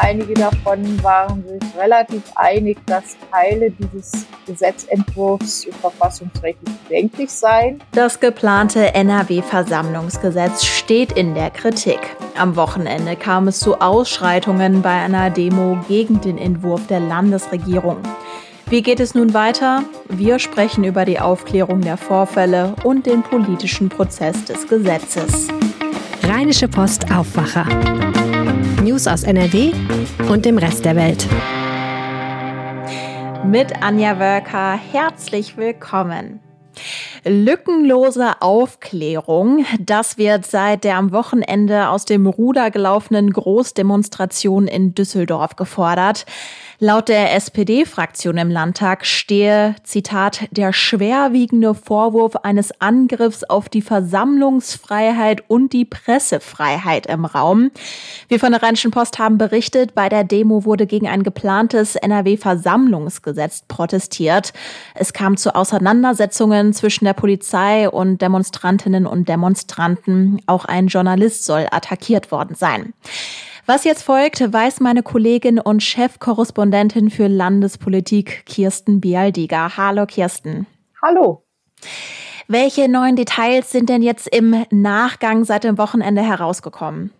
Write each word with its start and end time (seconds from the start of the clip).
Einige 0.00 0.34
davon 0.34 1.02
waren 1.02 1.44
sich 1.44 1.76
relativ 1.76 2.22
einig, 2.36 2.78
dass 2.86 3.16
Teile 3.32 3.70
dieses 3.70 4.26
Gesetzentwurfs 4.46 5.66
verfassungsrechtlich 5.80 6.74
bedenklich 6.88 7.30
seien. 7.30 7.82
Das 7.92 8.20
geplante 8.20 8.94
NRW-Versammlungsgesetz 8.94 10.64
steht 10.64 11.12
in 11.12 11.34
der 11.34 11.50
Kritik. 11.50 11.98
Am 12.36 12.54
Wochenende 12.54 13.16
kam 13.16 13.48
es 13.48 13.58
zu 13.58 13.80
Ausschreitungen 13.80 14.82
bei 14.82 14.92
einer 14.92 15.30
Demo 15.30 15.78
gegen 15.88 16.20
den 16.20 16.38
Entwurf 16.38 16.86
der 16.86 17.00
Landesregierung. 17.00 17.96
Wie 18.70 18.82
geht 18.82 19.00
es 19.00 19.16
nun 19.16 19.34
weiter? 19.34 19.82
Wir 20.08 20.38
sprechen 20.38 20.84
über 20.84 21.06
die 21.06 21.18
Aufklärung 21.18 21.80
der 21.80 21.96
Vorfälle 21.96 22.74
und 22.84 23.06
den 23.06 23.22
politischen 23.22 23.88
Prozess 23.88 24.44
des 24.44 24.68
Gesetzes. 24.68 25.48
Rheinische 26.22 26.68
Post 26.68 27.10
Aufwacher. 27.10 27.66
News 28.98 29.06
aus 29.06 29.22
NRW 29.22 29.70
und 30.28 30.44
dem 30.44 30.58
Rest 30.58 30.84
der 30.84 30.96
Welt. 30.96 31.24
Mit 33.44 33.80
Anja 33.80 34.18
Wölker 34.18 34.76
herzlich 34.76 35.56
willkommen. 35.56 36.40
Lückenlose 37.24 38.40
Aufklärung, 38.40 39.64
das 39.80 40.18
wird 40.18 40.46
seit 40.46 40.84
der 40.84 40.96
am 40.96 41.12
Wochenende 41.12 41.88
aus 41.88 42.04
dem 42.04 42.26
Ruder 42.26 42.70
gelaufenen 42.70 43.32
Großdemonstration 43.32 44.68
in 44.68 44.94
Düsseldorf 44.94 45.56
gefordert. 45.56 46.26
Laut 46.80 47.08
der 47.08 47.34
SPD-Fraktion 47.34 48.38
im 48.38 48.50
Landtag 48.50 49.04
stehe, 49.04 49.74
Zitat, 49.82 50.42
der 50.52 50.72
schwerwiegende 50.72 51.74
Vorwurf 51.74 52.36
eines 52.36 52.70
Angriffs 52.80 53.42
auf 53.42 53.68
die 53.68 53.82
Versammlungsfreiheit 53.82 55.42
und 55.48 55.72
die 55.72 55.84
Pressefreiheit 55.84 57.06
im 57.06 57.24
Raum. 57.24 57.72
Wir 58.28 58.38
von 58.38 58.52
der 58.52 58.62
Rheinischen 58.62 58.92
Post 58.92 59.18
haben 59.18 59.38
berichtet, 59.38 59.96
bei 59.96 60.08
der 60.08 60.22
Demo 60.22 60.64
wurde 60.64 60.86
gegen 60.86 61.08
ein 61.08 61.24
geplantes 61.24 61.96
NRW-Versammlungsgesetz 61.96 63.64
protestiert. 63.66 64.52
Es 64.94 65.12
kam 65.12 65.36
zu 65.36 65.56
Auseinandersetzungen 65.56 66.72
zwischen 66.74 67.07
der 67.08 67.14
Polizei 67.14 67.88
und 67.88 68.20
Demonstrantinnen 68.20 69.06
und 69.06 69.30
Demonstranten. 69.30 70.42
Auch 70.46 70.66
ein 70.66 70.88
Journalist 70.88 71.46
soll 71.46 71.66
attackiert 71.70 72.30
worden 72.30 72.54
sein. 72.54 72.92
Was 73.64 73.84
jetzt 73.84 74.02
folgt, 74.02 74.52
weiß 74.52 74.80
meine 74.80 75.02
Kollegin 75.02 75.58
und 75.58 75.82
Chefkorrespondentin 75.82 77.08
für 77.10 77.26
Landespolitik 77.26 78.44
Kirsten 78.44 79.00
Bialdiger. 79.00 79.78
Hallo 79.78 80.04
Kirsten. 80.04 80.66
Hallo. 81.02 81.44
Welche 82.46 82.88
neuen 82.88 83.16
Details 83.16 83.70
sind 83.70 83.88
denn 83.88 84.02
jetzt 84.02 84.28
im 84.28 84.66
Nachgang 84.70 85.44
seit 85.44 85.64
dem 85.64 85.78
Wochenende 85.78 86.20
herausgekommen? 86.20 87.10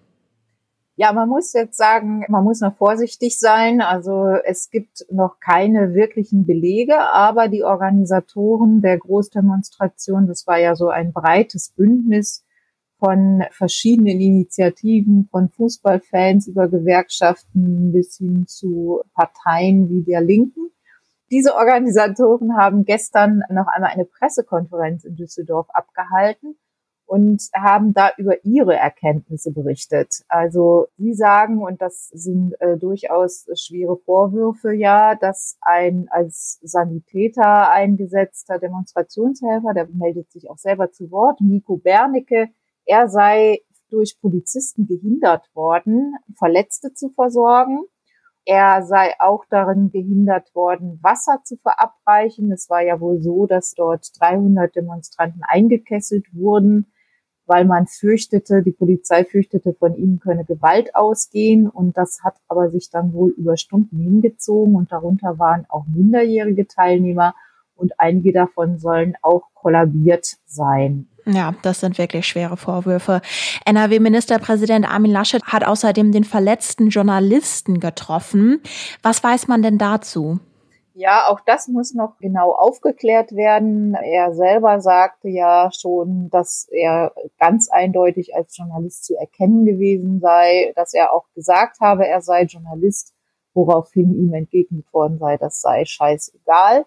Ja, 1.00 1.12
man 1.12 1.28
muss 1.28 1.52
jetzt 1.52 1.76
sagen, 1.76 2.24
man 2.26 2.42
muss 2.42 2.60
noch 2.60 2.76
vorsichtig 2.76 3.38
sein. 3.38 3.80
Also 3.80 4.30
es 4.44 4.68
gibt 4.68 5.06
noch 5.12 5.38
keine 5.38 5.94
wirklichen 5.94 6.44
Belege, 6.44 6.98
aber 7.12 7.46
die 7.46 7.62
Organisatoren 7.62 8.80
der 8.82 8.98
Großdemonstration, 8.98 10.26
das 10.26 10.48
war 10.48 10.58
ja 10.58 10.74
so 10.74 10.88
ein 10.88 11.12
breites 11.12 11.70
Bündnis 11.70 12.44
von 12.98 13.44
verschiedenen 13.52 14.20
Initiativen, 14.20 15.28
von 15.30 15.50
Fußballfans 15.50 16.48
über 16.48 16.66
Gewerkschaften 16.66 17.92
bis 17.92 18.16
hin 18.16 18.48
zu 18.48 19.02
Parteien 19.14 19.88
wie 19.90 20.02
der 20.02 20.20
Linken. 20.20 20.72
Diese 21.30 21.54
Organisatoren 21.54 22.56
haben 22.56 22.84
gestern 22.84 23.44
noch 23.50 23.68
einmal 23.68 23.92
eine 23.92 24.04
Pressekonferenz 24.04 25.04
in 25.04 25.14
Düsseldorf 25.14 25.68
abgehalten 25.72 26.56
und 27.08 27.48
haben 27.54 27.94
da 27.94 28.10
über 28.18 28.44
ihre 28.44 28.76
Erkenntnisse 28.76 29.50
berichtet. 29.50 30.22
Also 30.28 30.88
sie 30.98 31.14
sagen, 31.14 31.62
und 31.62 31.80
das 31.80 32.08
sind 32.08 32.52
äh, 32.60 32.76
durchaus 32.76 33.46
schwere 33.54 33.96
Vorwürfe, 33.96 34.74
ja, 34.74 35.14
dass 35.14 35.56
ein 35.62 36.08
als 36.10 36.60
Sanitäter 36.62 37.70
eingesetzter 37.70 38.58
Demonstrationshelfer, 38.58 39.72
der 39.72 39.88
meldet 39.88 40.30
sich 40.30 40.50
auch 40.50 40.58
selber 40.58 40.92
zu 40.92 41.10
Wort, 41.10 41.40
Nico 41.40 41.78
Bernicke, 41.78 42.50
er 42.84 43.08
sei 43.08 43.60
durch 43.90 44.20
Polizisten 44.20 44.86
gehindert 44.86 45.48
worden, 45.54 46.14
Verletzte 46.36 46.92
zu 46.92 47.08
versorgen. 47.08 47.84
Er 48.44 48.82
sei 48.82 49.14
auch 49.18 49.44
darin 49.48 49.90
gehindert 49.90 50.54
worden, 50.54 50.98
Wasser 51.02 51.40
zu 51.44 51.56
verabreichen. 51.56 52.52
Es 52.52 52.68
war 52.68 52.82
ja 52.82 53.00
wohl 53.00 53.20
so, 53.20 53.46
dass 53.46 53.72
dort 53.74 54.08
300 54.20 54.74
Demonstranten 54.76 55.42
eingekesselt 55.46 56.26
wurden, 56.32 56.92
weil 57.48 57.64
man 57.64 57.86
fürchtete, 57.86 58.62
die 58.62 58.72
Polizei 58.72 59.24
fürchtete, 59.24 59.74
von 59.74 59.96
ihnen 59.96 60.20
könne 60.20 60.44
Gewalt 60.44 60.94
ausgehen. 60.94 61.68
Und 61.68 61.96
das 61.96 62.20
hat 62.22 62.34
aber 62.46 62.70
sich 62.70 62.90
dann 62.90 63.12
wohl 63.12 63.30
über 63.30 63.56
Stunden 63.56 63.98
hingezogen. 63.98 64.76
Und 64.76 64.92
darunter 64.92 65.38
waren 65.38 65.64
auch 65.68 65.86
minderjährige 65.86 66.66
Teilnehmer. 66.66 67.34
Und 67.74 67.92
einige 67.98 68.32
davon 68.32 68.78
sollen 68.78 69.14
auch 69.22 69.44
kollabiert 69.54 70.36
sein. 70.46 71.08
Ja, 71.24 71.54
das 71.62 71.80
sind 71.80 71.98
wirklich 71.98 72.26
schwere 72.26 72.56
Vorwürfe. 72.56 73.20
NRW-Ministerpräsident 73.66 74.88
Armin 74.88 75.12
Laschet 75.12 75.42
hat 75.44 75.64
außerdem 75.64 76.10
den 76.10 76.24
verletzten 76.24 76.88
Journalisten 76.88 77.80
getroffen. 77.80 78.60
Was 79.02 79.22
weiß 79.22 79.46
man 79.46 79.62
denn 79.62 79.78
dazu? 79.78 80.40
Ja, 81.00 81.28
auch 81.28 81.38
das 81.38 81.68
muss 81.68 81.94
noch 81.94 82.18
genau 82.18 82.50
aufgeklärt 82.50 83.30
werden. 83.30 83.94
Er 83.94 84.34
selber 84.34 84.80
sagte 84.80 85.28
ja 85.28 85.70
schon, 85.72 86.28
dass 86.30 86.66
er 86.72 87.12
ganz 87.38 87.70
eindeutig 87.70 88.34
als 88.34 88.56
Journalist 88.56 89.04
zu 89.04 89.14
erkennen 89.14 89.64
gewesen 89.64 90.18
sei, 90.18 90.72
dass 90.74 90.94
er 90.94 91.12
auch 91.12 91.26
gesagt 91.36 91.78
habe, 91.78 92.04
er 92.04 92.20
sei 92.20 92.42
Journalist, 92.46 93.14
woraufhin 93.54 94.12
ihm 94.12 94.34
entgegnet 94.34 94.92
worden 94.92 95.18
sei, 95.20 95.36
das 95.36 95.60
sei 95.60 95.84
scheißegal. 95.84 96.84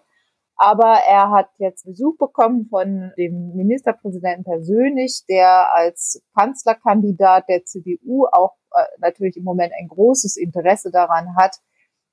Aber 0.56 0.98
er 1.08 1.30
hat 1.30 1.48
jetzt 1.56 1.86
Besuch 1.86 2.18
bekommen 2.18 2.66
von 2.66 3.12
dem 3.16 3.56
Ministerpräsidenten 3.56 4.44
persönlich, 4.44 5.24
der 5.26 5.72
als 5.72 6.22
Kanzlerkandidat 6.34 7.48
der 7.48 7.64
CDU 7.64 8.26
auch 8.30 8.56
äh, 8.74 8.84
natürlich 8.98 9.38
im 9.38 9.44
Moment 9.44 9.72
ein 9.80 9.88
großes 9.88 10.36
Interesse 10.36 10.90
daran 10.90 11.34
hat, 11.34 11.62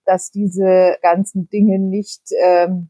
dass 0.09 0.31
diese 0.31 0.97
ganzen 1.03 1.47
Dinge 1.49 1.77
nicht 1.77 2.23
ähm, 2.41 2.89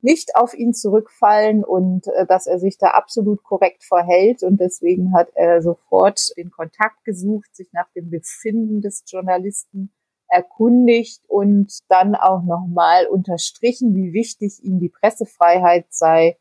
nicht 0.00 0.36
auf 0.36 0.54
ihn 0.54 0.74
zurückfallen 0.74 1.64
und 1.64 2.06
äh, 2.08 2.26
dass 2.26 2.46
er 2.46 2.58
sich 2.58 2.76
da 2.78 2.88
absolut 2.88 3.42
korrekt 3.42 3.84
verhält. 3.84 4.42
Und 4.42 4.60
deswegen 4.60 5.14
hat 5.14 5.28
er 5.34 5.62
sofort 5.62 6.36
den 6.36 6.50
Kontakt 6.50 7.04
gesucht, 7.04 7.54
sich 7.54 7.72
nach 7.72 7.88
dem 7.94 8.10
Befinden 8.10 8.80
des 8.80 9.04
Journalisten 9.06 9.92
erkundigt 10.28 11.22
und 11.28 11.72
dann 11.88 12.14
auch 12.14 12.42
nochmal 12.42 13.06
unterstrichen, 13.06 13.94
wie 13.94 14.12
wichtig 14.12 14.62
ihm 14.62 14.80
die 14.80 14.88
Pressefreiheit 14.88 15.86
sei 15.90 16.36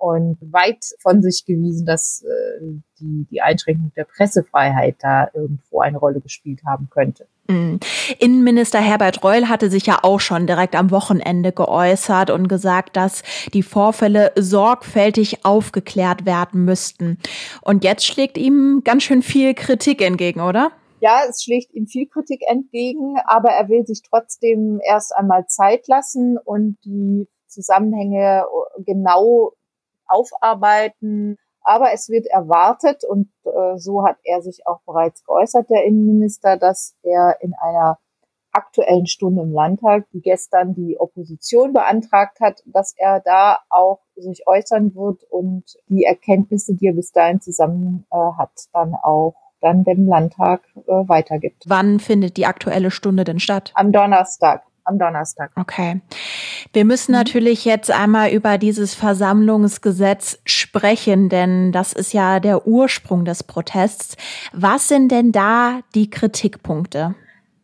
und 0.00 0.38
weit 0.50 0.82
von 1.00 1.20
sich 1.20 1.44
gewiesen, 1.46 1.84
dass 1.84 2.24
äh, 2.24 2.64
die, 2.98 3.26
die 3.30 3.42
Einschränkung 3.42 3.92
der 3.94 4.04
Pressefreiheit 4.04 4.96
da 5.00 5.28
irgendwo 5.34 5.80
eine 5.80 5.98
Rolle 5.98 6.20
gespielt 6.22 6.62
haben 6.66 6.88
könnte. 6.90 7.26
Mhm. 7.48 7.80
Innenminister 8.18 8.80
Herbert 8.80 9.22
Reul 9.22 9.50
hatte 9.50 9.68
sich 9.68 9.84
ja 9.84 9.98
auch 10.02 10.18
schon 10.18 10.46
direkt 10.46 10.74
am 10.74 10.90
Wochenende 10.90 11.52
geäußert 11.52 12.30
und 12.30 12.48
gesagt, 12.48 12.96
dass 12.96 13.22
die 13.52 13.62
Vorfälle 13.62 14.32
sorgfältig 14.36 15.44
aufgeklärt 15.44 16.24
werden 16.24 16.64
müssten. 16.64 17.18
Und 17.60 17.84
jetzt 17.84 18.06
schlägt 18.06 18.38
ihm 18.38 18.80
ganz 18.84 19.02
schön 19.02 19.20
viel 19.20 19.52
Kritik 19.52 20.00
entgegen, 20.00 20.40
oder? 20.40 20.70
Ja, 21.00 21.24
es 21.28 21.42
schlägt 21.42 21.74
ihm 21.74 21.86
viel 21.86 22.06
Kritik 22.06 22.40
entgegen, 22.48 23.16
aber 23.26 23.50
er 23.50 23.68
will 23.68 23.84
sich 23.86 24.00
trotzdem 24.02 24.80
erst 24.82 25.14
einmal 25.14 25.46
Zeit 25.46 25.88
lassen 25.88 26.38
und 26.42 26.78
die 26.84 27.26
Zusammenhänge 27.48 28.44
genau 28.86 29.52
aufarbeiten. 30.10 31.36
Aber 31.62 31.92
es 31.92 32.08
wird 32.08 32.26
erwartet, 32.26 33.04
und 33.04 33.30
äh, 33.44 33.76
so 33.76 34.04
hat 34.04 34.16
er 34.24 34.42
sich 34.42 34.66
auch 34.66 34.80
bereits 34.86 35.24
geäußert, 35.24 35.68
der 35.68 35.84
Innenminister, 35.84 36.56
dass 36.56 36.96
er 37.02 37.36
in 37.40 37.54
einer 37.54 37.98
aktuellen 38.52 39.06
Stunde 39.06 39.42
im 39.42 39.52
Landtag, 39.52 40.06
die 40.12 40.20
gestern 40.20 40.74
die 40.74 40.98
Opposition 40.98 41.72
beantragt 41.72 42.40
hat, 42.40 42.62
dass 42.66 42.94
er 42.96 43.20
da 43.20 43.58
auch 43.68 44.00
sich 44.16 44.46
äußern 44.46 44.94
wird 44.94 45.22
und 45.30 45.64
die 45.88 46.04
Erkenntnisse, 46.04 46.74
die 46.74 46.88
er 46.88 46.94
bis 46.94 47.12
dahin 47.12 47.40
zusammen 47.40 48.06
äh, 48.10 48.16
hat, 48.38 48.52
dann 48.72 48.94
auch 48.94 49.34
dann 49.60 49.84
dem 49.84 50.06
Landtag 50.06 50.62
äh, 50.74 50.90
weitergibt. 50.90 51.64
Wann 51.66 52.00
findet 52.00 52.36
die 52.36 52.46
aktuelle 52.46 52.90
Stunde 52.90 53.24
denn 53.24 53.40
statt? 53.40 53.72
Am 53.74 53.92
Donnerstag. 53.92 54.62
Am 54.84 54.98
Donnerstag. 54.98 55.52
Okay. 55.56 56.00
Wir 56.72 56.84
müssen 56.84 57.12
mhm. 57.12 57.18
natürlich 57.18 57.64
jetzt 57.64 57.90
einmal 57.90 58.30
über 58.30 58.58
dieses 58.58 58.94
Versammlungsgesetz 58.94 60.38
sprechen, 60.44 61.28
denn 61.28 61.72
das 61.72 61.92
ist 61.92 62.12
ja 62.12 62.40
der 62.40 62.66
Ursprung 62.66 63.24
des 63.24 63.42
Protests. 63.42 64.16
Was 64.52 64.88
sind 64.88 65.10
denn 65.10 65.32
da 65.32 65.80
die 65.94 66.10
Kritikpunkte? 66.10 67.14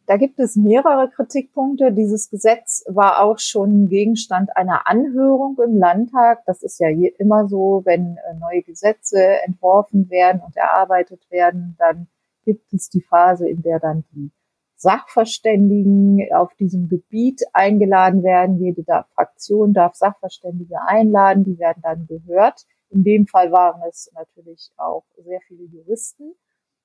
Da 0.07 0.17
gibt 0.17 0.39
es 0.39 0.55
mehrere 0.55 1.11
Kritikpunkte. 1.11 1.93
Dieses 1.93 2.31
Gesetz 2.31 2.85
war 2.87 3.25
auch 3.25 3.41
schon 3.41 3.89
Gegenstand 3.89 4.57
einer 4.57 4.87
Anhörung 4.87 5.59
im 5.65 5.77
Landtag. 5.77 6.45
Das 6.47 6.63
ist 6.63 6.79
ja 6.79 6.89
immer 7.19 7.49
so, 7.49 7.83
wenn 7.85 8.17
äh, 8.17 8.35
neue 8.39 8.63
Gesetze 8.63 9.19
entworfen 9.45 10.09
werden 10.09 10.41
und 10.47 10.57
erarbeitet 10.57 11.29
werden, 11.29 11.75
dann 11.81 12.07
gibt 12.45 12.73
es 12.73 12.89
die 12.89 13.03
Phase, 13.03 13.49
in 13.49 13.63
der 13.63 13.81
dann 13.81 14.05
die 14.13 14.31
Sachverständigen 14.77 16.29
auf 16.33 16.55
diesem 16.55 16.89
Gebiet 16.89 17.43
eingeladen 17.53 18.23
werden. 18.23 18.59
Jede 18.59 18.85
Fraktion 19.15 19.73
darf 19.73 19.95
Sachverständige 19.95 20.81
einladen, 20.87 21.45
die 21.45 21.59
werden 21.59 21.83
dann 21.83 22.07
gehört. 22.07 22.67
In 22.91 23.03
dem 23.03 23.27
Fall 23.27 23.51
waren 23.53 23.83
es 23.89 24.11
natürlich 24.15 24.71
auch 24.77 25.05
sehr 25.17 25.41
viele 25.49 25.65
Juristen. 25.65 26.35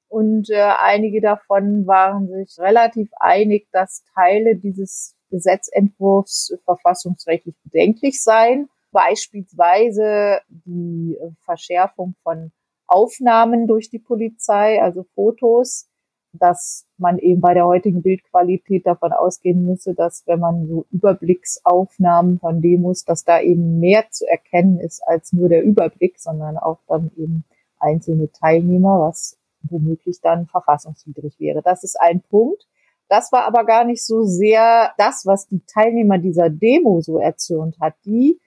Und 0.08 0.50
äh, 0.50 0.74
einige 0.78 1.22
davon 1.22 1.88
waren 1.88 2.28
sich 2.28 2.58
relativ 2.60 3.10
einig, 3.20 3.68
dass 3.72 4.04
Teile 4.14 4.56
dieses 4.56 5.16
Gesetzentwurfs 5.30 6.54
verfassungsrechtlich 6.66 7.56
bedenklich 7.64 8.22
seien. 8.22 8.70
Beispielsweise 8.92 10.42
die 10.50 11.18
Verschärfung 11.46 12.16
von 12.24 12.52
Aufnahmen 12.88 13.68
durch 13.68 13.90
die 13.90 14.00
Polizei, 14.00 14.82
also 14.82 15.06
Fotos, 15.16 15.88
dass 16.34 16.86
man 16.98 17.18
eben 17.18 17.42
bei 17.42 17.54
der 17.54 17.66
heutigen 17.66 18.02
Bildqualität 18.02 18.86
davon 18.86 19.12
ausgehen 19.12 19.66
müsse, 19.66 19.94
dass 19.94 20.24
wenn 20.28 20.40
man 20.40 20.68
so 20.68 20.86
Überblicksaufnahmen 20.92 22.40
von 22.40 22.62
Demos, 22.62 23.04
dass 23.04 23.26
da 23.26 23.42
eben 23.42 23.80
mehr 23.80 24.06
zu 24.10 24.26
erkennen 24.28 24.80
ist 24.80 25.02
als 25.06 25.34
nur 25.34 25.50
der 25.50 25.64
Überblick, 25.64 26.20
sondern 26.20 26.58
auch 26.58 26.80
dann 26.88 27.12
eben 27.18 27.44
einzelne 27.80 28.32
Teilnehmer, 28.32 29.00
was 29.00 29.38
womöglich 29.64 30.22
dann 30.22 30.48
verfassungswidrig 30.48 31.40
wäre. 31.40 31.62
Das 31.62 31.84
ist 31.84 32.00
ein 32.00 32.22
Punkt. 32.22 32.68
Das 33.10 33.32
war 33.32 33.46
aber 33.46 33.66
gar 33.66 33.84
nicht 33.84 34.06
so 34.06 34.24
sehr 34.24 34.94
das, 34.98 35.26
was 35.26 35.48
die 35.48 35.62
Teilnehmer 35.66 36.18
dieser 36.18 36.50
Demo 36.50 37.02
so 37.02 37.20
erzürnt 37.20 37.78
hat. 37.80 37.96
Die 38.06 38.40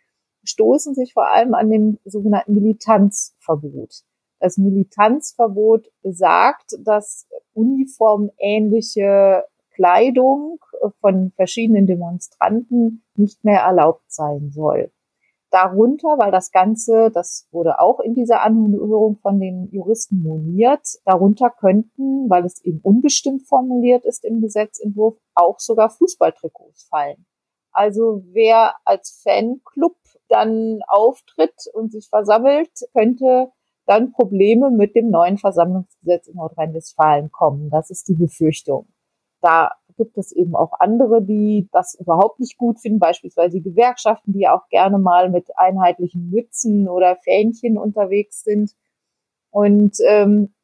stoßen 0.45 0.95
sich 0.95 1.13
vor 1.13 1.31
allem 1.31 1.55
an 1.55 1.71
dem 1.71 1.99
sogenannten 2.05 2.55
Militanzverbot. 2.55 4.05
Das 4.44 4.58
Militanzverbot 4.58 5.91
besagt, 6.02 6.76
dass 6.81 7.26
uniformähnliche 7.55 9.44
Kleidung 9.70 10.61
von 11.00 11.32
verschiedenen 11.35 11.87
Demonstranten 11.87 13.02
nicht 13.17 13.43
mehr 13.43 13.61
erlaubt 13.61 14.05
sein 14.06 14.50
soll. 14.50 14.93
Darunter, 15.50 16.19
weil 16.19 16.31
das 16.31 16.50
Ganze, 16.50 17.11
das 17.11 17.49
wurde 17.52 17.81
auch 17.81 18.00
in 18.00 18.14
dieser 18.14 18.43
Anhörung 18.43 19.17
von 19.17 19.41
den 19.41 19.70
Juristen 19.73 20.23
moniert, 20.23 20.87
darunter 21.06 21.49
könnten, 21.49 22.29
weil 22.29 22.44
es 22.44 22.62
eben 22.67 22.81
unbestimmt 22.82 23.46
formuliert 23.49 24.05
ist 24.05 24.26
im 24.26 24.43
Gesetzentwurf, 24.43 25.17
auch 25.35 25.58
sogar 25.58 25.88
Fußballtrikots 25.88 26.85
fallen. 26.91 27.25
Also 27.73 28.23
wer 28.26 28.75
als 28.85 29.23
Fanclub 29.23 29.96
dann 30.29 30.81
auftritt 30.87 31.67
und 31.73 31.93
sich 31.93 32.11
versammelt, 32.11 32.70
könnte 32.93 33.50
dann 33.87 34.13
Probleme 34.13 34.71
mit 34.71 34.95
dem 34.95 35.11
neuen 35.11 35.39
Versammlungsgesetz 35.39 36.27
in 36.27 36.37
Nordrhein-Westfalen 36.37 37.31
kommen. 37.31 37.71
Das 37.71 37.91
ist 37.91 38.09
die 38.09 38.15
Befürchtung. 38.15 38.89
Da 39.41 39.73
gibt 39.97 40.17
es 40.17 40.33
eben 40.33 40.57
auch 40.57 40.73
andere, 40.81 41.23
die 41.23 41.69
das 41.73 41.95
überhaupt 41.95 42.41
nicht 42.41 42.57
gut 42.57 42.81
finden, 42.81 42.99
beispielsweise 42.99 43.61
Gewerkschaften, 43.61 44.33
die 44.33 44.49
auch 44.49 44.69
gerne 44.69 44.99
mal 44.99 45.31
mit 45.31 45.49
einheitlichen 45.57 46.31
Mützen 46.31 46.89
oder 46.89 47.17
Fähnchen 47.17 47.79
unterwegs 47.79 48.43
sind. 48.43 48.75
Und 49.51 49.97
ähm, 50.09 50.55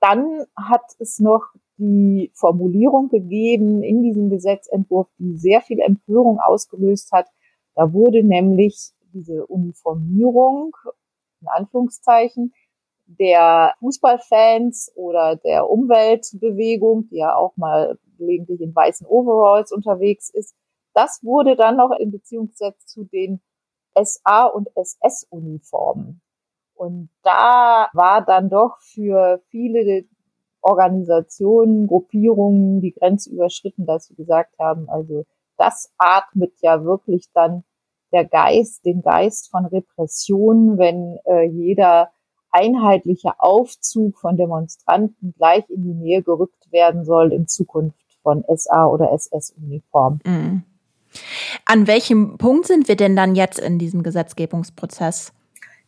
dann 0.00 0.44
hat 0.56 0.84
es 0.98 1.18
noch 1.18 1.42
die 1.76 2.30
Formulierung 2.34 3.08
gegeben 3.08 3.82
in 3.82 4.02
diesem 4.02 4.30
Gesetzentwurf, 4.30 5.08
die 5.18 5.36
sehr 5.36 5.60
viel 5.60 5.80
Empörung 5.80 6.38
ausgelöst 6.40 7.12
hat. 7.12 7.26
Da 7.74 7.92
wurde 7.92 8.22
nämlich 8.22 8.92
diese 9.12 9.46
Uniformierung, 9.46 10.76
in 11.40 11.48
Anführungszeichen, 11.48 12.52
der 13.08 13.74
Fußballfans 13.80 14.92
oder 14.94 15.36
der 15.36 15.68
Umweltbewegung, 15.68 17.08
die 17.08 17.16
ja 17.16 17.34
auch 17.34 17.56
mal 17.56 17.98
gelegentlich 18.18 18.60
in 18.60 18.74
weißen 18.74 19.06
Overalls 19.06 19.72
unterwegs 19.72 20.28
ist, 20.30 20.54
das 20.94 21.22
wurde 21.22 21.56
dann 21.56 21.76
noch 21.76 21.90
in 21.98 22.10
Beziehung 22.10 22.48
gesetzt 22.48 22.90
zu 22.90 23.04
den 23.04 23.40
SA- 23.94 24.46
und 24.46 24.68
SS-Uniformen. 24.76 26.20
Und 26.74 27.08
da 27.22 27.88
war 27.92 28.24
dann 28.24 28.50
doch 28.50 28.78
für 28.80 29.40
viele 29.48 30.04
Organisationen, 30.60 31.86
Gruppierungen 31.86 32.80
die 32.80 32.92
Grenze 32.92 33.30
überschritten, 33.30 33.86
dass 33.86 34.06
sie 34.06 34.14
gesagt 34.14 34.58
haben, 34.58 34.88
also 34.88 35.24
das 35.56 35.92
atmet 35.98 36.52
ja 36.60 36.84
wirklich 36.84 37.30
dann 37.32 37.64
der 38.12 38.24
Geist, 38.24 38.84
den 38.84 39.02
Geist 39.02 39.50
von 39.50 39.66
Repression, 39.66 40.78
wenn 40.78 41.18
äh, 41.24 41.44
jeder 41.44 42.10
einheitliche 42.50 43.32
Aufzug 43.38 44.18
von 44.18 44.36
Demonstranten 44.36 45.34
gleich 45.36 45.68
in 45.68 45.82
die 45.82 45.94
Nähe 45.94 46.22
gerückt 46.22 46.70
werden 46.70 47.04
soll 47.04 47.32
in 47.32 47.46
Zukunft 47.46 47.98
von 48.22 48.44
SA 48.54 48.86
oder 48.86 49.12
SS-Uniform. 49.12 50.20
Mhm. 50.24 50.62
An 51.64 51.86
welchem 51.86 52.38
Punkt 52.38 52.66
sind 52.66 52.88
wir 52.88 52.96
denn 52.96 53.16
dann 53.16 53.34
jetzt 53.34 53.58
in 53.58 53.78
diesem 53.78 54.02
Gesetzgebungsprozess? 54.02 55.32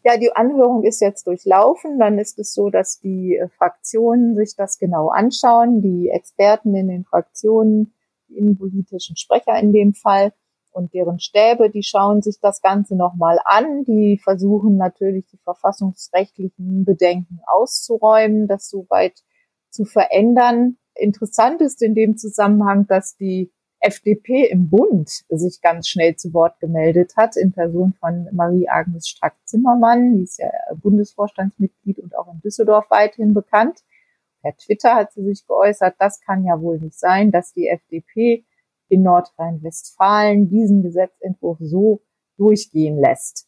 Ja, 0.03 0.17
die 0.17 0.35
Anhörung 0.35 0.85
ist 0.85 1.01
jetzt 1.01 1.27
durchlaufen. 1.27 1.99
Dann 1.99 2.19
ist 2.19 2.39
es 2.39 2.55
so, 2.55 2.71
dass 2.71 3.01
die 3.01 3.37
äh, 3.37 3.49
Fraktionen 3.49 4.35
sich 4.35 4.57
das 4.57 4.79
genau 4.79 5.09
anschauen, 5.09 5.83
die 5.83 6.09
Experten 6.09 6.75
in 6.75 6.89
den 6.89 7.05
Fraktionen, 7.05 7.93
die 8.29 8.39
innenpolitischen 8.39 9.17
Sprecher 9.17 9.59
in 9.61 9.73
dem 9.73 9.93
Fall 9.93 10.33
und 10.73 10.95
deren 10.95 11.21
Stäbe, 11.21 11.71
die 11.71 11.83
schauen 11.83 12.23
sich 12.23 12.39
das 12.41 12.61
Ganze 12.63 12.97
nochmal 12.97 13.39
an. 13.45 13.85
Die 13.85 14.21
versuchen 14.23 14.77
natürlich 14.77 15.27
die 15.27 15.39
verfassungsrechtlichen 15.39 16.85
Bedenken 16.85 17.41
auszuräumen, 17.47 18.47
das 18.47 18.69
soweit 18.69 19.21
zu 19.71 19.85
verändern. 19.85 20.77
Interessant 20.95 21.61
ist 21.61 21.83
in 21.83 21.95
dem 21.95 22.17
Zusammenhang, 22.17 22.87
dass 22.87 23.17
die 23.17 23.53
FDP 23.81 24.45
im 24.45 24.69
Bund 24.69 25.09
sich 25.29 25.61
ganz 25.63 25.89
schnell 25.89 26.15
zu 26.17 26.35
Wort 26.35 26.61
gemeldet 26.61 27.15
hat, 27.17 27.37
in 27.37 27.53
Person 27.53 27.95
von 27.99 28.29
Marie-Agnes 28.33 29.09
Strack-Zimmermann, 29.09 30.17
die 30.17 30.25
ist 30.25 30.39
ja 30.39 30.51
Bundesvorstandsmitglied 30.77 31.99
und 31.99 32.17
auch 32.17 32.33
in 32.33 32.41
Düsseldorf 32.41 32.91
weithin 32.91 33.33
bekannt. 33.33 33.81
Per 34.43 34.55
Twitter 34.57 34.95
hat 34.95 35.13
sie 35.13 35.25
sich 35.25 35.47
geäußert, 35.47 35.95
das 35.99 36.21
kann 36.21 36.45
ja 36.45 36.61
wohl 36.61 36.79
nicht 36.79 36.99
sein, 36.99 37.31
dass 37.31 37.53
die 37.53 37.69
FDP 37.69 38.45
in 38.91 39.03
Nordrhein-Westfalen 39.03 40.51
diesen 40.51 40.83
Gesetzentwurf 40.83 41.59
so 41.61 42.01
durchgehen 42.37 42.99
lässt. 42.99 43.47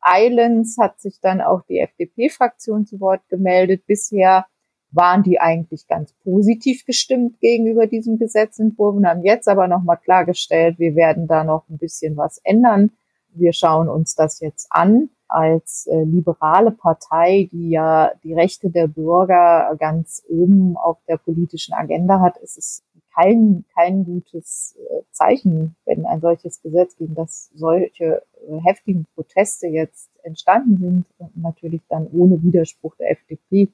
Eilends 0.00 0.76
hat 0.78 1.00
sich 1.00 1.20
dann 1.20 1.40
auch 1.40 1.62
die 1.62 1.78
FDP-Fraktion 1.78 2.86
zu 2.86 3.00
Wort 3.00 3.22
gemeldet. 3.28 3.86
Bisher 3.86 4.46
waren 4.90 5.22
die 5.22 5.40
eigentlich 5.40 5.86
ganz 5.86 6.12
positiv 6.22 6.84
gestimmt 6.84 7.40
gegenüber 7.40 7.86
diesem 7.86 8.18
Gesetzentwurf 8.18 8.96
und 8.96 9.06
haben 9.06 9.24
jetzt 9.24 9.48
aber 9.48 9.68
nochmal 9.68 9.96
klargestellt, 9.96 10.78
wir 10.78 10.94
werden 10.94 11.26
da 11.26 11.44
noch 11.44 11.68
ein 11.70 11.78
bisschen 11.78 12.16
was 12.16 12.38
ändern. 12.44 12.90
Wir 13.34 13.54
schauen 13.54 13.88
uns 13.88 14.14
das 14.14 14.40
jetzt 14.40 14.66
an 14.70 15.08
als 15.28 15.86
äh, 15.86 16.02
liberale 16.04 16.70
Partei, 16.70 17.48
die 17.50 17.70
ja 17.70 18.12
die 18.22 18.34
Rechte 18.34 18.68
der 18.68 18.86
Bürger 18.86 19.74
ganz 19.78 20.22
oben 20.28 20.76
auf 20.76 20.98
der 21.08 21.16
politischen 21.16 21.72
Agenda 21.72 22.20
hat, 22.20 22.36
ist 22.36 22.58
es 22.58 22.82
kein, 23.14 23.64
kein 23.74 24.04
gutes 24.04 24.76
äh, 24.78 25.02
Zeichen, 25.10 25.76
wenn 25.84 26.06
ein 26.06 26.20
solches 26.20 26.62
Gesetz 26.62 26.96
gegen 26.96 27.14
das 27.14 27.50
solche 27.54 28.22
äh, 28.48 28.58
heftigen 28.64 29.06
Proteste 29.14 29.66
jetzt 29.66 30.10
entstanden 30.22 30.78
sind 30.78 31.04
und 31.18 31.36
natürlich 31.36 31.82
dann 31.88 32.08
ohne 32.12 32.42
Widerspruch 32.42 32.96
der 32.96 33.10
FDP 33.12 33.72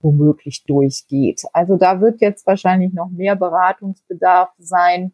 womöglich 0.00 0.64
durchgeht. 0.64 1.42
Also 1.52 1.76
da 1.76 2.00
wird 2.00 2.20
jetzt 2.20 2.46
wahrscheinlich 2.46 2.92
noch 2.92 3.10
mehr 3.10 3.36
Beratungsbedarf 3.36 4.50
sein, 4.58 5.12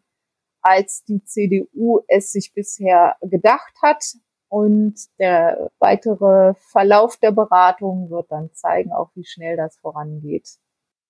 als 0.61 1.03
die 1.03 1.23
CDU 1.23 2.01
es 2.07 2.31
sich 2.31 2.53
bisher 2.53 3.15
gedacht 3.21 3.73
hat. 3.81 4.03
Und 4.47 4.95
der 5.19 5.71
weitere 5.79 6.53
Verlauf 6.71 7.17
der 7.17 7.31
Beratung 7.31 8.09
wird 8.09 8.31
dann 8.31 8.53
zeigen, 8.53 8.93
auch 8.93 9.09
wie 9.15 9.25
schnell 9.25 9.57
das 9.57 9.77
vorangeht. 9.77 10.59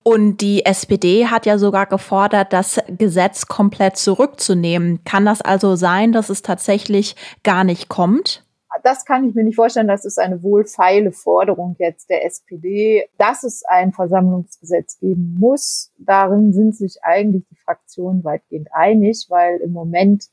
Und 0.08 0.36
die 0.36 0.64
SPD 0.64 1.26
hat 1.26 1.46
ja 1.46 1.58
sogar 1.58 1.86
gefordert, 1.86 2.52
das 2.52 2.80
Gesetz 2.86 3.48
komplett 3.48 3.96
zurückzunehmen. 3.96 5.00
Kann 5.02 5.26
das 5.26 5.42
also 5.42 5.74
sein, 5.74 6.12
dass 6.12 6.30
es 6.30 6.42
tatsächlich 6.42 7.16
gar 7.42 7.64
nicht 7.64 7.88
kommt? 7.88 8.44
Das 8.84 9.04
kann 9.04 9.28
ich 9.28 9.34
mir 9.34 9.42
nicht 9.42 9.56
vorstellen. 9.56 9.88
Das 9.88 10.04
ist 10.04 10.20
eine 10.20 10.44
wohlfeile 10.44 11.10
Forderung 11.10 11.74
jetzt 11.80 12.08
der 12.08 12.24
SPD, 12.24 13.08
dass 13.18 13.42
es 13.42 13.64
ein 13.64 13.92
Versammlungsgesetz 13.92 15.00
geben 15.00 15.34
muss. 15.40 15.90
Darin 15.98 16.52
sind 16.52 16.76
sich 16.76 16.98
eigentlich 17.02 17.42
die 17.50 17.56
Fraktionen 17.56 18.22
weitgehend 18.22 18.68
einig, 18.70 19.26
weil 19.28 19.56
im 19.56 19.72
Moment 19.72 20.26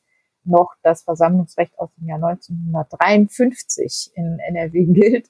noch 0.43 0.75
das 0.83 1.01
Versammlungsrecht 1.01 1.79
aus 1.79 1.89
dem 1.97 2.09
Jahr 2.09 2.23
1953 2.23 4.11
in 4.13 4.37
NRW 4.37 4.85
gilt. 4.93 5.29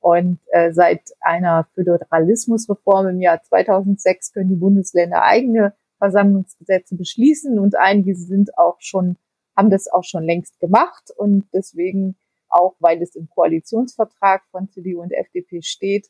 Und 0.00 0.40
äh, 0.48 0.72
seit 0.72 1.02
einer 1.20 1.68
Föderalismusreform 1.74 3.08
im 3.08 3.20
Jahr 3.20 3.42
2006 3.42 4.32
können 4.32 4.48
die 4.48 4.56
Bundesländer 4.56 5.22
eigene 5.22 5.74
Versammlungsgesetze 5.98 6.96
beschließen 6.96 7.58
und 7.58 7.76
einige 7.76 8.16
sind 8.16 8.56
auch 8.56 8.76
schon, 8.80 9.16
haben 9.56 9.70
das 9.70 9.86
auch 9.88 10.04
schon 10.04 10.24
längst 10.24 10.58
gemacht 10.58 11.10
und 11.14 11.44
deswegen 11.52 12.16
auch, 12.48 12.74
weil 12.80 13.02
es 13.02 13.14
im 13.14 13.28
Koalitionsvertrag 13.28 14.42
von 14.50 14.70
CDU 14.70 15.02
und 15.02 15.12
FDP 15.12 15.62
steht, 15.62 16.08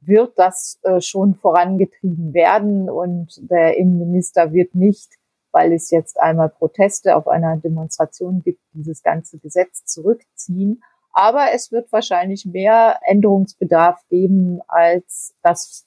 wird 0.00 0.38
das 0.38 0.78
äh, 0.82 1.00
schon 1.00 1.34
vorangetrieben 1.34 2.34
werden 2.34 2.90
und 2.90 3.38
der 3.50 3.76
Innenminister 3.76 4.52
wird 4.52 4.74
nicht, 4.74 5.14
weil 5.52 5.72
es 5.72 5.90
jetzt 5.90 6.20
einmal 6.20 6.48
Proteste 6.48 7.16
auf 7.16 7.28
einer 7.28 7.56
Demonstration 7.56 8.42
gibt, 8.42 8.60
dieses 8.72 9.02
ganze 9.02 9.38
Gesetz 9.38 9.84
zurückziehen. 9.84 10.82
Aber 11.20 11.52
es 11.52 11.70
wird 11.70 11.92
wahrscheinlich 11.92 12.46
mehr 12.46 12.98
Änderungsbedarf 13.04 14.00
geben, 14.08 14.60
als 14.68 15.34
das 15.42 15.86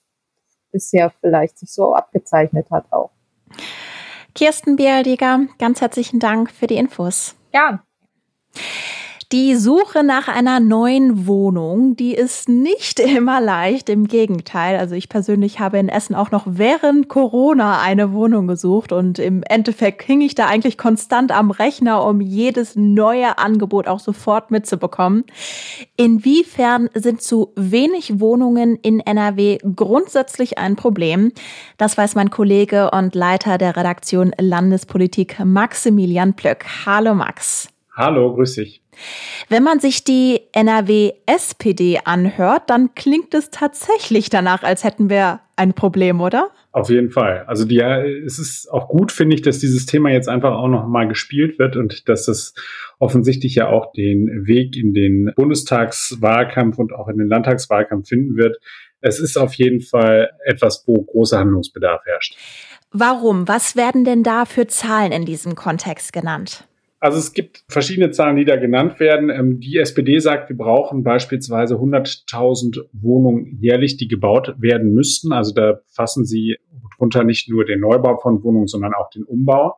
bisher 0.72 1.12
vielleicht 1.22 1.58
sich 1.58 1.74
so 1.74 1.96
abgezeichnet 1.96 2.70
hat 2.70 2.86
auch. 2.92 3.10
Kirsten 4.36 4.76
Bialdiger, 4.76 5.48
ganz 5.58 5.82
herzlichen 5.82 6.20
Dank 6.20 6.52
für 6.52 6.68
die 6.68 6.76
Infos. 6.76 7.36
Ja. 7.52 7.84
Die 9.34 9.56
Suche 9.56 10.04
nach 10.04 10.28
einer 10.28 10.60
neuen 10.60 11.26
Wohnung, 11.26 11.96
die 11.96 12.14
ist 12.14 12.50
nicht 12.50 13.00
immer 13.18 13.42
leicht. 13.42 13.90
Im 13.90 14.06
Gegenteil. 14.06 14.78
Also 14.78 14.94
ich 14.94 15.10
persönlich 15.10 15.60
habe 15.60 15.80
in 15.80 15.90
Essen 15.90 16.14
auch 16.14 16.30
noch 16.30 16.44
während 16.46 17.10
Corona 17.10 17.82
eine 17.82 18.14
Wohnung 18.14 18.46
gesucht 18.46 18.92
und 18.92 19.18
im 19.18 19.42
Endeffekt 19.42 20.04
hing 20.04 20.22
ich 20.22 20.36
da 20.36 20.46
eigentlich 20.46 20.78
konstant 20.78 21.32
am 21.32 21.50
Rechner, 21.50 22.06
um 22.06 22.22
jedes 22.22 22.76
neue 22.76 23.40
Angebot 23.40 23.88
auch 23.88 24.00
sofort 24.00 24.52
mitzubekommen. 24.52 25.24
Inwiefern 25.98 26.92
sind 26.94 27.24
zu 27.24 27.54
wenig 27.56 28.20
Wohnungen 28.20 28.76
in 28.76 29.00
NRW 29.00 29.58
grundsätzlich 29.76 30.60
ein 30.60 30.76
Problem? 30.76 31.32
Das 31.80 31.98
weiß 31.98 32.14
mein 32.14 32.30
Kollege 32.30 32.92
und 32.92 33.16
Leiter 33.16 33.58
der 33.58 33.76
Redaktion 33.78 34.32
Landespolitik 34.40 35.44
Maximilian 35.44 36.36
Plöck. 36.36 36.66
Hallo 36.86 37.16
Max. 37.16 37.68
Hallo, 37.96 38.32
grüß 38.36 38.54
dich. 38.54 38.83
Wenn 39.50 39.64
man 39.64 39.80
sich 39.80 40.04
die 40.04 40.42
NRW-SPD 40.54 42.00
anhört, 42.06 42.70
dann 42.70 42.96
klingt 42.96 43.34
es 43.34 43.50
tatsächlich 43.50 44.30
danach, 44.30 44.64
als 44.64 44.84
hätten 44.84 45.10
wir 45.10 45.40
ein 45.56 45.74
Problem, 45.74 46.22
oder? 46.22 46.50
Auf 46.72 46.90
jeden 46.90 47.12
Fall. 47.12 47.44
Also 47.46 47.66
die, 47.66 47.80
es 47.80 48.40
ist 48.40 48.68
auch 48.72 48.88
gut, 48.88 49.12
finde 49.12 49.36
ich, 49.36 49.44
dass 49.44 49.60
dieses 49.60 49.86
Thema 49.86 50.10
jetzt 50.10 50.28
einfach 50.28 50.54
auch 50.54 50.68
noch 50.68 50.88
mal 50.88 51.08
gespielt 51.08 51.60
wird 51.60 51.76
und 51.76 52.10
dass 52.10 52.28
es 52.28 52.56
offensichtlich 52.98 53.54
ja 53.56 53.70
auch 53.70 53.92
den 53.92 54.48
Weg 54.48 54.76
in 54.76 54.94
den 54.94 55.32
Bundestagswahlkampf 55.36 56.80
und 56.80 56.94
auch 56.94 57.08
in 57.10 57.20
den 57.20 57.28
Landtagswahlkampf 57.28 58.08
finden 58.08 58.38
wird. 58.38 58.58
Es 59.02 59.20
ist 59.20 59.38
auf 59.38 59.54
jeden 59.54 59.82
Fall 59.82 60.32
etwas, 60.46 60.84
wo 60.88 61.04
großer 61.04 61.38
Handlungsbedarf 61.38 62.02
herrscht. 62.06 62.38
Warum? 62.92 63.48
Was 63.48 63.76
werden 63.76 64.04
denn 64.04 64.24
da 64.24 64.46
für 64.46 64.66
Zahlen 64.66 65.12
in 65.12 65.26
diesem 65.26 65.56
Kontext 65.56 66.14
genannt? 66.14 66.68
Also 67.04 67.18
es 67.18 67.34
gibt 67.34 67.66
verschiedene 67.68 68.12
Zahlen, 68.12 68.38
die 68.38 68.46
da 68.46 68.56
genannt 68.56 68.98
werden. 69.02 69.30
Ähm, 69.30 69.60
die 69.60 69.78
SPD 69.78 70.20
sagt, 70.20 70.48
wir 70.48 70.56
brauchen 70.56 71.04
beispielsweise 71.04 71.76
100.000 71.76 72.86
Wohnungen 72.94 73.58
jährlich, 73.60 73.98
die 73.98 74.08
gebaut 74.08 74.56
werden 74.60 74.94
müssten. 74.94 75.34
Also 75.34 75.54
da 75.54 75.82
fassen 75.88 76.24
sie 76.24 76.56
drunter 76.98 77.26
nicht 77.26 77.50
nur 77.50 77.66
den 77.66 77.82
Neubau 77.82 78.16
von 78.20 78.42
Wohnungen, 78.42 78.68
sondern 78.68 78.94
auch 78.94 79.10
den 79.10 79.26
Umbau. 79.26 79.76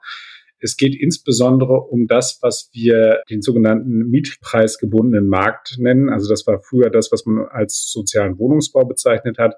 Es 0.59 0.77
geht 0.77 0.95
insbesondere 0.95 1.81
um 1.81 2.05
das, 2.05 2.37
was 2.43 2.69
wir 2.73 3.23
den 3.27 3.41
sogenannten 3.41 4.07
mietpreisgebundenen 4.11 5.27
Markt 5.27 5.77
nennen. 5.79 6.09
Also 6.09 6.29
das 6.29 6.45
war 6.45 6.61
früher 6.61 6.91
das, 6.91 7.11
was 7.11 7.25
man 7.25 7.47
als 7.47 7.89
sozialen 7.91 8.37
Wohnungsbau 8.37 8.85
bezeichnet 8.85 9.39
hat. 9.39 9.55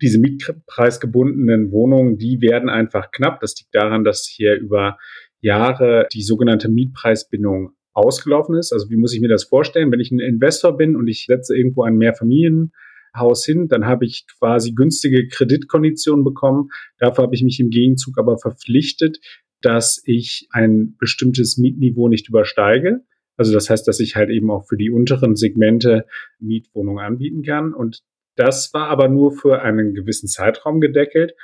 Diese 0.00 0.20
mietpreisgebundenen 0.20 1.72
Wohnungen, 1.72 2.18
die 2.18 2.40
werden 2.40 2.68
einfach 2.68 3.10
knapp. 3.10 3.40
Das 3.40 3.56
liegt 3.58 3.74
daran, 3.74 4.04
dass 4.04 4.28
hier 4.28 4.54
über 4.54 4.96
Jahre 5.44 6.08
die 6.12 6.22
sogenannte 6.22 6.68
Mietpreisbindung 6.68 7.72
ausgelaufen 7.92 8.56
ist. 8.56 8.72
Also 8.72 8.90
wie 8.90 8.96
muss 8.96 9.14
ich 9.14 9.20
mir 9.20 9.28
das 9.28 9.44
vorstellen? 9.44 9.92
Wenn 9.92 10.00
ich 10.00 10.10
ein 10.10 10.18
Investor 10.18 10.76
bin 10.76 10.96
und 10.96 11.06
ich 11.06 11.26
setze 11.26 11.56
irgendwo 11.56 11.84
ein 11.84 11.96
Mehrfamilienhaus 11.96 13.44
hin, 13.44 13.68
dann 13.68 13.86
habe 13.86 14.06
ich 14.06 14.26
quasi 14.38 14.72
günstige 14.72 15.28
Kreditkonditionen 15.28 16.24
bekommen. 16.24 16.70
Dafür 16.98 17.24
habe 17.24 17.34
ich 17.34 17.44
mich 17.44 17.60
im 17.60 17.70
Gegenzug 17.70 18.18
aber 18.18 18.38
verpflichtet, 18.38 19.18
dass 19.60 20.02
ich 20.06 20.48
ein 20.50 20.96
bestimmtes 20.98 21.58
Mietniveau 21.58 22.08
nicht 22.08 22.28
übersteige. 22.28 23.00
Also 23.36 23.52
das 23.52 23.68
heißt, 23.68 23.86
dass 23.86 24.00
ich 24.00 24.16
halt 24.16 24.30
eben 24.30 24.50
auch 24.50 24.66
für 24.66 24.76
die 24.76 24.90
unteren 24.90 25.36
Segmente 25.36 26.06
Mietwohnungen 26.38 27.04
anbieten 27.04 27.42
kann. 27.42 27.74
Und 27.74 28.00
das 28.36 28.72
war 28.72 28.88
aber 28.88 29.08
nur 29.08 29.32
für 29.32 29.62
einen 29.62 29.94
gewissen 29.94 30.28
Zeitraum 30.28 30.80
gedeckelt. 30.80 31.34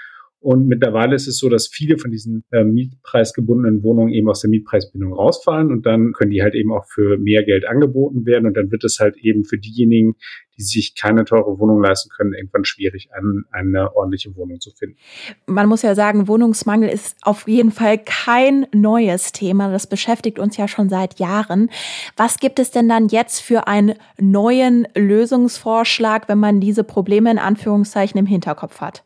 Und 0.43 0.67
mittlerweile 0.67 1.15
ist 1.15 1.29
es 1.29 1.39
so, 1.39 1.51
dass 1.51 1.69
viele 1.69 1.99
von 1.99 2.11
diesen 2.11 2.45
äh, 2.51 2.65
mietpreisgebundenen 2.65 3.83
Wohnungen 3.83 4.11
eben 4.11 4.31
aus 4.31 4.41
der 4.41 4.49
Mietpreisbindung 4.49 5.13
rausfallen 5.13 5.71
und 5.71 5.85
dann 5.85 6.13
können 6.15 6.31
die 6.31 6.43
halt 6.43 6.55
eben 6.55 6.73
auch 6.73 6.87
für 6.87 7.19
mehr 7.19 7.45
Geld 7.45 7.69
angeboten 7.69 8.25
werden 8.25 8.47
und 8.47 8.57
dann 8.57 8.71
wird 8.71 8.83
es 8.85 9.01
halt 9.01 9.19
eben 9.19 9.45
für 9.45 9.59
diejenigen, 9.59 10.15
die 10.57 10.63
sich 10.63 10.95
keine 10.99 11.27
teure 11.27 11.59
Wohnung 11.59 11.83
leisten 11.83 12.09
können, 12.09 12.33
irgendwann 12.33 12.65
schwierig, 12.65 13.11
ein, 13.13 13.45
eine 13.51 13.95
ordentliche 13.95 14.35
Wohnung 14.35 14.61
zu 14.61 14.71
finden. 14.71 14.97
Man 15.47 15.69
muss 15.69 15.83
ja 15.83 15.95
sagen, 15.95 16.27
Wohnungsmangel 16.27 16.89
ist 16.89 17.19
auf 17.21 17.47
jeden 17.47 17.71
Fall 17.71 17.99
kein 17.99 18.67
neues 18.75 19.33
Thema. 19.33 19.71
Das 19.71 19.87
beschäftigt 19.87 20.39
uns 20.39 20.57
ja 20.57 20.69
schon 20.69 20.89
seit 20.89 21.19
Jahren. 21.19 21.69
Was 22.17 22.39
gibt 22.39 22.59
es 22.59 22.71
denn 22.71 22.89
dann 22.89 23.09
jetzt 23.09 23.41
für 23.41 23.67
einen 23.67 23.95
neuen 24.19 24.89
Lösungsvorschlag, 24.95 26.31
wenn 26.31 26.39
man 26.39 26.61
diese 26.61 26.83
Probleme 26.83 27.31
in 27.31 27.39
Anführungszeichen 27.39 28.19
im 28.19 28.27
Hinterkopf 28.27 28.81
hat? 28.81 29.05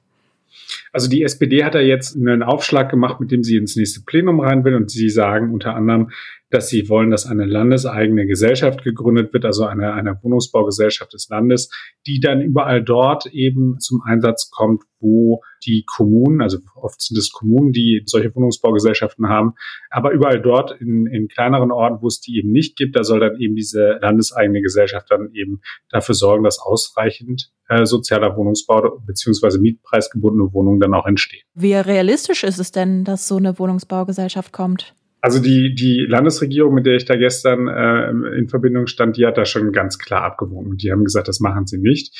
Also 0.92 1.08
die 1.08 1.22
SPD 1.22 1.64
hat 1.64 1.74
da 1.74 1.80
jetzt 1.80 2.16
einen 2.16 2.42
Aufschlag 2.42 2.90
gemacht, 2.90 3.20
mit 3.20 3.30
dem 3.30 3.42
sie 3.42 3.56
ins 3.56 3.76
nächste 3.76 4.02
Plenum 4.04 4.40
rein 4.40 4.64
will. 4.64 4.74
Und 4.74 4.90
sie 4.90 5.08
sagen 5.08 5.52
unter 5.52 5.74
anderem, 5.74 6.10
dass 6.50 6.68
sie 6.68 6.88
wollen, 6.88 7.10
dass 7.10 7.26
eine 7.26 7.46
landeseigene 7.46 8.26
Gesellschaft 8.26 8.84
gegründet 8.84 9.32
wird, 9.32 9.44
also 9.44 9.64
eine, 9.64 9.92
eine 9.94 10.18
Wohnungsbaugesellschaft 10.22 11.12
des 11.12 11.28
Landes, 11.28 11.68
die 12.06 12.20
dann 12.20 12.40
überall 12.40 12.82
dort 12.82 13.26
eben 13.26 13.80
zum 13.80 14.02
Einsatz 14.02 14.50
kommt, 14.50 14.84
wo 15.00 15.42
die 15.66 15.84
Kommunen, 15.84 16.42
also 16.42 16.58
oft 16.74 17.00
sind 17.00 17.16
es 17.18 17.32
Kommunen, 17.32 17.72
die 17.72 18.02
solche 18.06 18.34
Wohnungsbaugesellschaften 18.34 19.28
haben, 19.28 19.54
aber 19.90 20.12
überall 20.12 20.40
dort 20.40 20.80
in, 20.80 21.06
in 21.06 21.28
kleineren 21.28 21.70
Orten, 21.70 22.02
wo 22.02 22.08
es 22.08 22.20
die 22.20 22.38
eben 22.38 22.52
nicht 22.52 22.76
gibt, 22.76 22.96
da 22.96 23.04
soll 23.04 23.20
dann 23.20 23.40
eben 23.40 23.54
diese 23.54 23.98
landeseigene 24.00 24.60
Gesellschaft 24.60 25.10
dann 25.10 25.30
eben 25.32 25.60
dafür 25.90 26.14
sorgen, 26.14 26.44
dass 26.44 26.58
ausreichend 26.58 27.50
äh, 27.68 27.86
sozialer 27.86 28.36
Wohnungsbau 28.36 29.00
beziehungsweise 29.06 29.60
mietpreisgebundene 29.60 30.52
Wohnungen 30.52 30.80
dann 30.80 30.94
auch 30.94 31.06
entstehen. 31.06 31.42
Wie 31.54 31.74
realistisch 31.74 32.44
ist 32.44 32.58
es 32.58 32.72
denn, 32.72 33.04
dass 33.04 33.26
so 33.28 33.36
eine 33.36 33.58
Wohnungsbaugesellschaft 33.58 34.52
kommt? 34.52 34.94
Also 35.24 35.40
die, 35.40 35.74
die 35.74 36.04
Landesregierung, 36.06 36.74
mit 36.74 36.84
der 36.84 36.96
ich 36.96 37.06
da 37.06 37.16
gestern 37.16 37.66
äh, 37.66 38.10
in 38.38 38.50
Verbindung 38.50 38.86
stand, 38.86 39.16
die 39.16 39.24
hat 39.24 39.38
da 39.38 39.46
schon 39.46 39.72
ganz 39.72 39.98
klar 39.98 40.22
abgewogen. 40.22 40.76
Die 40.76 40.92
haben 40.92 41.02
gesagt, 41.02 41.28
das 41.28 41.40
machen 41.40 41.66
sie 41.66 41.78
nicht. 41.78 42.14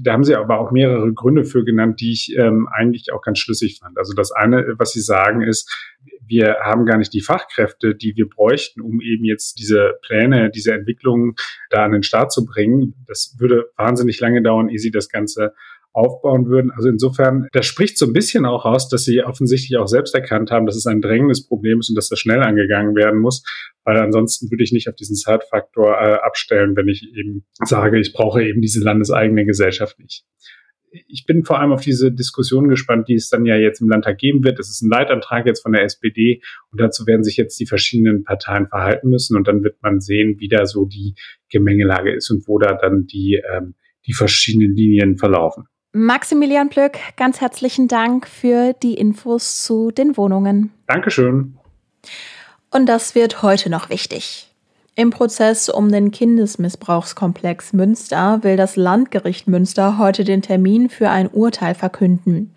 Da 0.00 0.12
haben 0.12 0.24
sie 0.24 0.34
aber 0.34 0.58
auch 0.58 0.70
mehrere 0.72 1.12
Gründe 1.12 1.44
für 1.44 1.64
genannt, 1.64 2.00
die 2.00 2.12
ich 2.12 2.34
ähm, 2.36 2.68
eigentlich 2.70 3.12
auch 3.12 3.22
ganz 3.22 3.38
schlüssig 3.38 3.78
fand. 3.80 3.98
Also 3.98 4.14
das 4.14 4.32
eine, 4.32 4.74
was 4.78 4.92
sie 4.92 5.00
sagen, 5.00 5.42
ist, 5.42 5.72
wir 6.28 6.56
haben 6.62 6.86
gar 6.86 6.98
nicht 6.98 7.12
die 7.12 7.20
Fachkräfte, 7.20 7.94
die 7.94 8.16
wir 8.16 8.28
bräuchten, 8.28 8.80
um 8.80 9.00
eben 9.00 9.24
jetzt 9.24 9.58
diese 9.58 9.94
Pläne, 10.02 10.50
diese 10.50 10.72
Entwicklungen 10.72 11.34
da 11.70 11.84
an 11.84 11.92
den 11.92 12.02
Start 12.02 12.32
zu 12.32 12.44
bringen. 12.44 12.94
Das 13.06 13.36
würde 13.38 13.70
wahnsinnig 13.76 14.18
lange 14.20 14.42
dauern, 14.42 14.68
ehe 14.68 14.78
sie 14.78 14.90
das 14.90 15.08
Ganze 15.08 15.54
aufbauen 15.96 16.46
würden. 16.46 16.70
Also 16.70 16.88
insofern, 16.90 17.48
das 17.52 17.64
spricht 17.64 17.96
so 17.96 18.06
ein 18.06 18.12
bisschen 18.12 18.44
auch 18.44 18.66
aus, 18.66 18.88
dass 18.88 19.04
sie 19.04 19.22
offensichtlich 19.22 19.78
auch 19.78 19.86
selbst 19.86 20.14
erkannt 20.14 20.50
haben, 20.50 20.66
dass 20.66 20.76
es 20.76 20.86
ein 20.86 21.00
drängendes 21.00 21.46
Problem 21.46 21.80
ist 21.80 21.88
und 21.88 21.96
dass 21.96 22.10
das 22.10 22.18
schnell 22.18 22.42
angegangen 22.42 22.94
werden 22.94 23.18
muss, 23.18 23.42
weil 23.84 23.96
ansonsten 23.96 24.50
würde 24.50 24.62
ich 24.62 24.72
nicht 24.72 24.88
auf 24.88 24.94
diesen 24.94 25.16
Zeitfaktor 25.16 25.94
äh, 25.94 26.18
abstellen, 26.22 26.76
wenn 26.76 26.88
ich 26.88 27.08
eben 27.14 27.46
sage, 27.64 27.98
ich 27.98 28.12
brauche 28.12 28.44
eben 28.44 28.60
diese 28.60 28.84
landeseigene 28.84 29.46
Gesellschaft 29.46 29.98
nicht. 29.98 30.24
Ich 31.08 31.24
bin 31.26 31.44
vor 31.44 31.60
allem 31.60 31.72
auf 31.72 31.82
diese 31.82 32.12
Diskussion 32.12 32.68
gespannt, 32.68 33.08
die 33.08 33.14
es 33.14 33.28
dann 33.28 33.44
ja 33.44 33.56
jetzt 33.56 33.80
im 33.80 33.88
Landtag 33.88 34.18
geben 34.18 34.44
wird. 34.44 34.58
Es 34.58 34.70
ist 34.70 34.82
ein 34.82 34.90
Leitantrag 34.90 35.46
jetzt 35.46 35.62
von 35.62 35.72
der 35.72 35.82
SPD 35.82 36.42
und 36.70 36.80
dazu 36.80 37.06
werden 37.06 37.24
sich 37.24 37.38
jetzt 37.38 37.58
die 37.58 37.66
verschiedenen 37.66 38.22
Parteien 38.22 38.68
verhalten 38.68 39.08
müssen 39.08 39.36
und 39.36 39.48
dann 39.48 39.64
wird 39.64 39.82
man 39.82 40.00
sehen, 40.00 40.36
wie 40.38 40.48
da 40.48 40.66
so 40.66 40.84
die 40.84 41.14
Gemengelage 41.50 42.14
ist 42.14 42.30
und 42.30 42.46
wo 42.46 42.58
da 42.58 42.74
dann 42.74 43.06
die, 43.06 43.42
ähm, 43.50 43.74
die 44.06 44.12
verschiedenen 44.12 44.74
Linien 44.74 45.16
verlaufen. 45.16 45.68
Maximilian 45.98 46.68
Plöck, 46.68 46.98
ganz 47.16 47.40
herzlichen 47.40 47.88
Dank 47.88 48.28
für 48.28 48.74
die 48.74 48.92
Infos 48.92 49.62
zu 49.62 49.90
den 49.90 50.18
Wohnungen. 50.18 50.70
Dankeschön. 50.88 51.56
Und 52.70 52.84
das 52.84 53.14
wird 53.14 53.40
heute 53.40 53.70
noch 53.70 53.88
wichtig. 53.88 54.52
Im 54.94 55.08
Prozess 55.08 55.70
um 55.70 55.90
den 55.90 56.10
Kindesmissbrauchskomplex 56.10 57.72
Münster 57.72 58.42
will 58.42 58.58
das 58.58 58.76
Landgericht 58.76 59.48
Münster 59.48 59.96
heute 59.96 60.24
den 60.24 60.42
Termin 60.42 60.90
für 60.90 61.08
ein 61.08 61.28
Urteil 61.28 61.74
verkünden. 61.74 62.52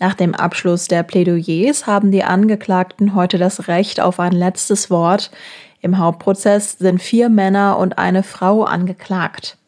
Nach 0.00 0.14
dem 0.14 0.34
Abschluss 0.34 0.88
der 0.88 1.04
Plädoyers 1.04 1.86
haben 1.86 2.10
die 2.10 2.24
Angeklagten 2.24 3.14
heute 3.14 3.38
das 3.38 3.68
Recht 3.68 4.00
auf 4.00 4.18
ein 4.18 4.32
letztes 4.32 4.90
Wort. 4.90 5.30
Im 5.80 5.98
Hauptprozess 5.98 6.72
sind 6.72 7.00
vier 7.00 7.28
Männer 7.28 7.78
und 7.78 7.98
eine 7.98 8.24
Frau 8.24 8.64
angeklagt. 8.64 9.58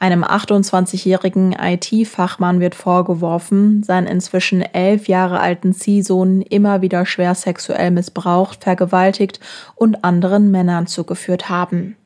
Einem 0.00 0.22
28-jährigen 0.22 1.52
IT-Fachmann 1.52 2.60
wird 2.60 2.76
vorgeworfen, 2.76 3.82
seinen 3.82 4.06
inzwischen 4.06 4.62
elf 4.62 5.08
Jahre 5.08 5.40
alten 5.40 5.72
Ziehsohn 5.72 6.40
immer 6.40 6.82
wieder 6.82 7.04
schwer 7.04 7.34
sexuell 7.34 7.90
missbraucht, 7.90 8.62
vergewaltigt 8.62 9.40
und 9.74 10.04
anderen 10.04 10.52
Männern 10.52 10.86
zugeführt 10.86 11.48
haben. 11.48 11.96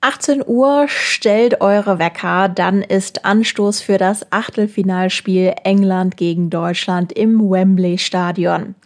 18 0.00 0.44
Uhr 0.46 0.86
stellt 0.86 1.60
eure 1.60 1.98
Wecker, 1.98 2.48
dann 2.48 2.82
ist 2.82 3.24
Anstoß 3.24 3.80
für 3.80 3.98
das 3.98 4.30
Achtelfinalspiel 4.30 5.54
England 5.64 6.16
gegen 6.16 6.50
Deutschland 6.50 7.12
im 7.12 7.40
Wembley 7.40 7.98
Stadion. 7.98 8.76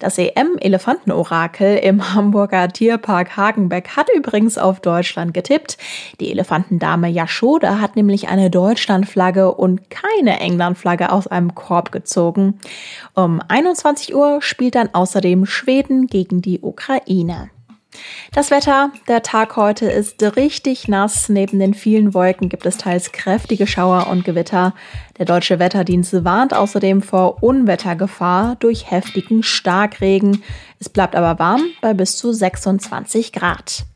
Das 0.00 0.18
EM-Elefantenorakel 0.18 1.78
im 1.78 2.12
Hamburger 2.14 2.68
Tierpark 2.68 3.36
Hagenbeck 3.36 3.96
hat 3.96 4.08
übrigens 4.14 4.58
auf 4.58 4.80
Deutschland 4.80 5.34
getippt. 5.34 5.78
Die 6.18 6.32
Elefantendame 6.32 7.08
Yashoda 7.08 7.78
hat 7.78 7.94
nämlich 7.94 8.28
eine 8.28 8.50
Deutschlandflagge 8.50 9.54
und 9.54 9.88
keine 9.88 10.40
Englandflagge 10.40 11.12
aus 11.12 11.28
einem 11.28 11.54
Korb 11.54 11.92
gezogen. 11.92 12.58
Um 13.14 13.40
21 13.46 14.16
Uhr 14.16 14.42
spielt 14.42 14.74
dann 14.74 14.90
außerdem 14.92 15.46
Schweden 15.46 16.08
gegen 16.08 16.42
die 16.42 16.60
Ukraine. 16.60 17.50
Das 18.32 18.50
Wetter, 18.50 18.90
der 19.08 19.22
Tag 19.22 19.56
heute 19.56 19.86
ist 19.86 20.22
richtig 20.36 20.88
nass. 20.88 21.28
Neben 21.28 21.58
den 21.58 21.74
vielen 21.74 22.14
Wolken 22.14 22.48
gibt 22.48 22.66
es 22.66 22.76
teils 22.76 23.12
kräftige 23.12 23.66
Schauer 23.66 24.08
und 24.08 24.24
Gewitter. 24.24 24.74
Der 25.18 25.26
deutsche 25.26 25.58
Wetterdienst 25.58 26.24
warnt 26.24 26.54
außerdem 26.54 27.02
vor 27.02 27.42
Unwettergefahr 27.42 28.56
durch 28.56 28.90
heftigen 28.90 29.42
Starkregen. 29.42 30.42
Es 30.78 30.88
bleibt 30.88 31.16
aber 31.16 31.38
warm 31.38 31.62
bei 31.80 31.94
bis 31.94 32.16
zu 32.16 32.32
26 32.32 33.32
Grad. 33.32 33.86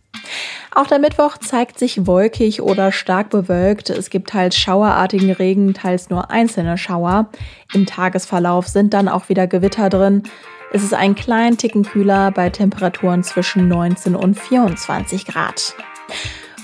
Auch 0.73 0.87
der 0.87 1.01
Mittwoch 1.01 1.37
zeigt 1.39 1.79
sich 1.79 2.07
wolkig 2.07 2.63
oder 2.63 2.93
stark 2.93 3.31
bewölkt. 3.31 3.91
Es 3.91 4.09
gibt 4.11 4.31
teils 4.31 4.57
schauerartigen 4.57 5.33
Regen, 5.33 5.75
teils 5.75 6.11
nur 6.11 6.31
einzelne 6.31 6.79
Schauer. 6.79 7.29
Im 7.73 7.87
Tagesverlauf 7.87 8.69
sind 8.69 8.95
dann 8.95 9.09
auch 9.09 9.29
wieder 9.29 9.47
Gewitter 9.47 9.89
drin. 9.89 10.23
Es 10.73 10.85
ist 10.85 10.95
ein 10.95 11.17
kleinen 11.17 11.57
Ticken 11.57 11.83
kühler 11.83 12.31
bei 12.31 12.49
Temperaturen 12.49 13.25
zwischen 13.25 13.67
19 13.67 14.15
und 14.15 14.39
24 14.39 15.27
Grad. 15.27 15.75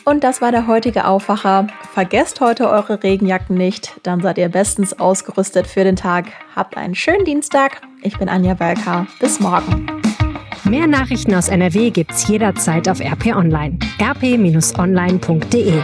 Und 0.05 0.23
das 0.23 0.41
war 0.41 0.53
der 0.53 0.69
heutige 0.69 1.07
Aufwacher. 1.07 1.67
Vergesst 1.93 2.41
heute 2.41 2.71
eure 2.71 3.03
Regenjacken 3.03 3.57
nicht, 3.57 3.95
dann 4.05 4.21
seid 4.21 4.39
ihr 4.39 4.49
bestens 4.49 5.01
ausgerüstet 5.01 5.67
für 5.67 5.83
den 5.83 5.97
Tag. 5.97 6.27
Habt 6.55 6.77
einen 6.77 6.95
schönen 6.95 7.25
Dienstag. 7.25 7.81
Ich 8.03 8.17
bin 8.17 8.29
Anja 8.29 8.61
Welka. 8.61 9.09
Bis 9.19 9.41
morgen. 9.41 9.87
Mehr 10.63 10.87
Nachrichten 10.87 11.35
aus 11.35 11.49
NRW 11.49 11.91
gibt's 11.91 12.29
jederzeit 12.29 12.89
auf 12.89 13.01
RP 13.01 13.35
Online. 13.35 13.79
rp-online.de 14.01 15.83